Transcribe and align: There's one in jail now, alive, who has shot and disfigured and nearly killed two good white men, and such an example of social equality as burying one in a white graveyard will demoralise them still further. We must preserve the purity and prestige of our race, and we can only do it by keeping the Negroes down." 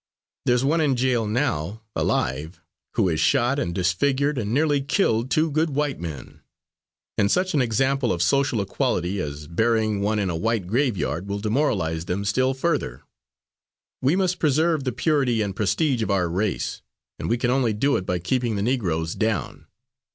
There's 0.47 0.63
one 0.65 0.81
in 0.81 0.95
jail 0.95 1.27
now, 1.27 1.83
alive, 1.95 2.59
who 2.95 3.07
has 3.09 3.19
shot 3.19 3.59
and 3.59 3.71
disfigured 3.75 4.39
and 4.39 4.51
nearly 4.51 4.81
killed 4.81 5.29
two 5.29 5.51
good 5.51 5.69
white 5.69 5.99
men, 5.99 6.41
and 7.19 7.29
such 7.29 7.53
an 7.53 7.61
example 7.61 8.11
of 8.11 8.23
social 8.23 8.61
equality 8.61 9.19
as 9.21 9.45
burying 9.47 10.01
one 10.01 10.17
in 10.17 10.31
a 10.31 10.35
white 10.35 10.65
graveyard 10.65 11.27
will 11.27 11.37
demoralise 11.37 12.05
them 12.05 12.25
still 12.25 12.55
further. 12.55 13.03
We 14.01 14.15
must 14.15 14.39
preserve 14.39 14.85
the 14.85 14.91
purity 14.91 15.43
and 15.43 15.55
prestige 15.55 16.01
of 16.01 16.09
our 16.09 16.27
race, 16.29 16.81
and 17.19 17.29
we 17.29 17.37
can 17.37 17.51
only 17.51 17.71
do 17.73 17.95
it 17.95 18.07
by 18.07 18.17
keeping 18.17 18.55
the 18.55 18.63
Negroes 18.63 19.13
down." 19.13 19.67